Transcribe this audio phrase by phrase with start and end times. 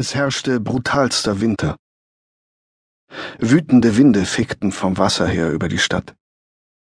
[0.00, 1.76] Es herrschte brutalster Winter.
[3.38, 6.14] Wütende Winde fegten vom Wasser her über die Stadt.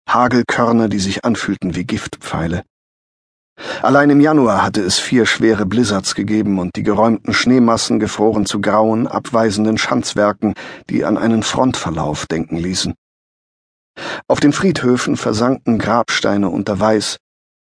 [0.08, 2.64] Hagelkörner, die sich anfühlten wie Giftpfeile.
[3.82, 8.62] Allein im Januar hatte es vier schwere Blizzards gegeben und die geräumten Schneemassen gefroren zu
[8.62, 10.54] grauen, abweisenden Schanzwerken,
[10.88, 12.94] die an einen Frontverlauf denken ließen.
[14.28, 17.18] Auf den Friedhöfen versanken Grabsteine unter Weiß,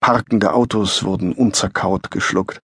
[0.01, 2.61] parkende Autos wurden unzerkaut geschluckt.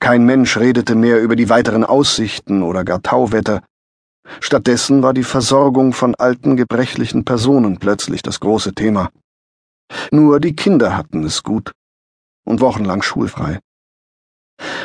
[0.00, 3.62] Kein Mensch redete mehr über die weiteren Aussichten oder gar Tauwetter.
[4.40, 9.10] Stattdessen war die Versorgung von alten, gebrechlichen Personen plötzlich das große Thema.
[10.10, 11.72] Nur die Kinder hatten es gut
[12.44, 13.60] und wochenlang schulfrei.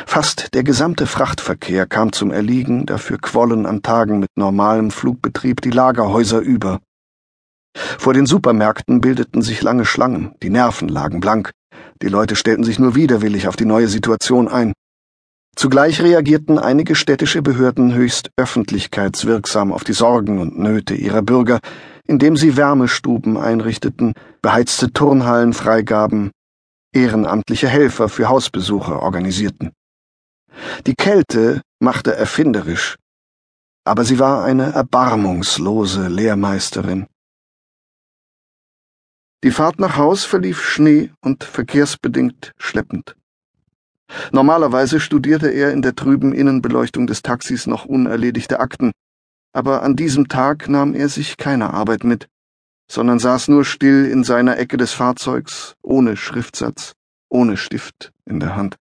[0.06, 5.70] Fast der gesamte Frachtverkehr kam zum Erliegen, dafür quollen an Tagen mit normalem Flugbetrieb die
[5.70, 6.80] Lagerhäuser über.
[7.74, 11.52] Vor den Supermärkten bildeten sich lange Schlangen, die Nerven lagen blank,
[12.02, 14.72] die Leute stellten sich nur widerwillig auf die neue Situation ein.
[15.56, 21.60] Zugleich reagierten einige städtische Behörden höchst öffentlichkeitswirksam auf die Sorgen und Nöte ihrer Bürger,
[22.06, 26.30] indem sie Wärmestuben einrichteten, beheizte Turnhallen freigaben,
[26.92, 29.72] ehrenamtliche Helfer für Hausbesuche organisierten.
[30.86, 32.96] Die Kälte machte erfinderisch,
[33.84, 37.06] aber sie war eine erbarmungslose Lehrmeisterin.
[39.42, 43.16] Die Fahrt nach Haus verlief schnee- und verkehrsbedingt schleppend.
[44.32, 48.92] Normalerweise studierte er in der trüben Innenbeleuchtung des Taxis noch unerledigte Akten,
[49.52, 52.28] aber an diesem Tag nahm er sich keine Arbeit mit,
[52.90, 56.92] sondern saß nur still in seiner Ecke des Fahrzeugs, ohne Schriftsatz,
[57.30, 58.76] ohne Stift in der Hand.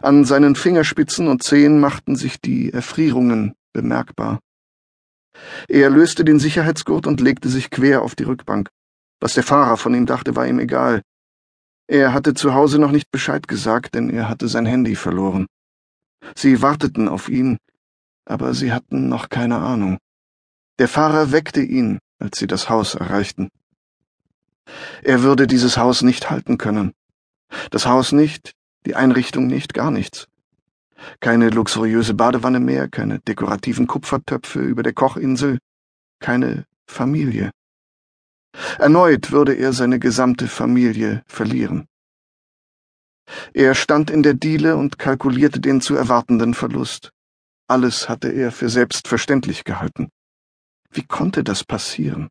[0.00, 4.40] An seinen Fingerspitzen und Zehen machten sich die Erfrierungen bemerkbar.
[5.68, 8.68] Er löste den Sicherheitsgurt und legte sich quer auf die Rückbank.
[9.20, 11.02] Was der Fahrer von ihm dachte, war ihm egal.
[11.86, 15.46] Er hatte zu Hause noch nicht Bescheid gesagt, denn er hatte sein Handy verloren.
[16.36, 17.58] Sie warteten auf ihn,
[18.24, 19.98] aber sie hatten noch keine Ahnung.
[20.78, 23.48] Der Fahrer weckte ihn, als sie das Haus erreichten.
[25.02, 26.92] Er würde dieses Haus nicht halten können.
[27.70, 28.52] Das Haus nicht,
[28.86, 30.28] die Einrichtung nicht, gar nichts.
[31.20, 35.58] Keine luxuriöse Badewanne mehr, keine dekorativen Kupfertöpfe über der Kochinsel,
[36.20, 37.50] keine Familie.
[38.78, 41.86] Erneut würde er seine gesamte Familie verlieren.
[43.54, 47.10] Er stand in der Diele und kalkulierte den zu erwartenden Verlust.
[47.68, 50.08] Alles hatte er für selbstverständlich gehalten.
[50.90, 52.28] Wie konnte das passieren?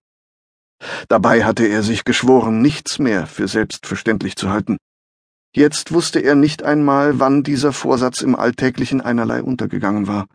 [1.07, 4.77] Dabei hatte er sich geschworen, nichts mehr für selbstverständlich zu halten.
[5.55, 10.27] Jetzt wusste er nicht einmal, wann dieser Vorsatz im Alltäglichen einerlei untergegangen war.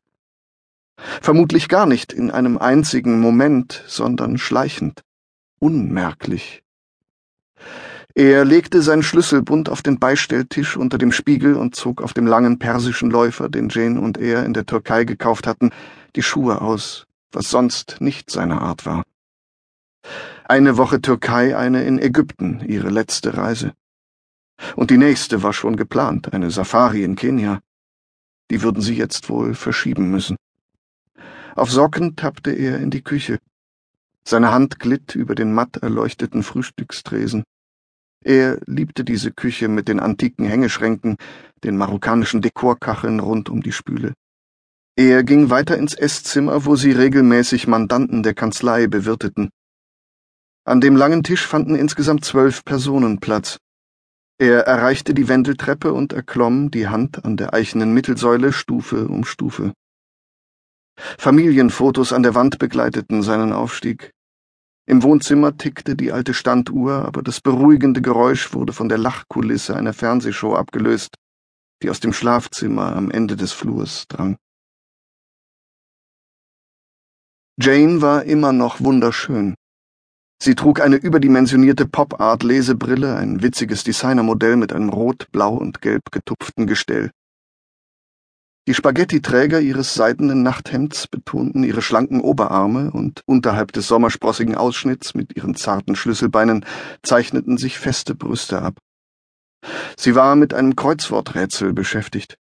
[0.96, 5.02] Vermutlich gar nicht in einem einzigen Moment, sondern schleichend,
[5.60, 6.62] unmerklich.
[8.16, 12.60] Er legte sein Schlüsselbund auf den Beistelltisch unter dem Spiegel und zog auf dem langen
[12.60, 15.70] persischen Läufer, den Jane und er in der Türkei gekauft hatten,
[16.14, 19.02] die Schuhe aus, was sonst nicht seine Art war.
[20.44, 23.72] Eine Woche Türkei, eine in Ägypten, ihre letzte Reise.
[24.76, 27.60] Und die nächste war schon geplant, eine Safari in Kenia.
[28.50, 30.36] Die würden sie jetzt wohl verschieben müssen.
[31.56, 33.38] Auf Socken tappte er in die Küche.
[34.24, 37.44] Seine Hand glitt über den matt erleuchteten Frühstückstresen.
[38.24, 41.16] Er liebte diese Küche mit den antiken Hängeschränken,
[41.62, 44.14] den marokkanischen Dekorkacheln rund um die Spüle.
[44.96, 49.50] Er ging weiter ins Esszimmer, wo sie regelmäßig Mandanten der Kanzlei bewirteten.
[50.64, 53.58] An dem langen Tisch fanden insgesamt zwölf Personen Platz.
[54.38, 59.72] Er erreichte die Wendeltreppe und erklomm, die Hand an der eichenen Mittelsäule, Stufe um Stufe.
[60.96, 64.10] Familienfotos an der Wand begleiteten seinen Aufstieg.
[64.86, 69.92] Im Wohnzimmer tickte die alte Standuhr, aber das beruhigende Geräusch wurde von der Lachkulisse einer
[69.92, 71.14] Fernsehshow abgelöst,
[71.82, 74.36] die aus dem Schlafzimmer am Ende des Flurs drang.
[77.56, 79.54] Jane war immer noch wunderschön.
[80.42, 86.66] Sie trug eine überdimensionierte Pop-Art-Lesebrille, ein witziges Designermodell mit einem rot, blau und gelb getupften
[86.66, 87.10] Gestell.
[88.66, 95.36] Die Spaghetti-Träger ihres seidenen Nachthemds betonten ihre schlanken Oberarme und unterhalb des sommersprossigen Ausschnitts mit
[95.36, 96.64] ihren zarten Schlüsselbeinen
[97.02, 98.78] zeichneten sich feste Brüste ab.
[99.98, 102.38] Sie war mit einem Kreuzworträtsel beschäftigt.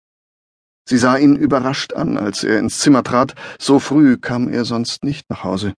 [0.90, 5.04] Sie sah ihn überrascht an, als er ins Zimmer trat, so früh kam er sonst
[5.04, 5.74] nicht nach Hause.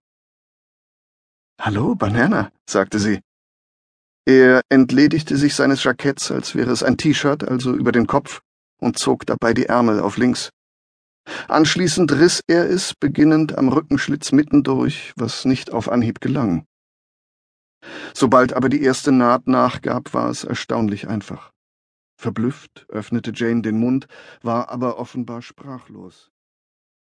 [1.61, 3.19] Hallo, Banana, sagte sie.
[4.25, 8.39] Er entledigte sich seines Jacketts, als wäre es ein T-Shirt, also über den Kopf,
[8.79, 10.51] und zog dabei die Ärmel auf links.
[11.49, 16.63] Anschließend riss er es, beginnend am Rückenschlitz mittendurch, was nicht auf Anhieb gelang.
[18.13, 21.51] Sobald aber die erste Naht nachgab, war es erstaunlich einfach.
[22.17, 24.07] Verblüfft öffnete Jane den Mund,
[24.41, 26.31] war aber offenbar sprachlos.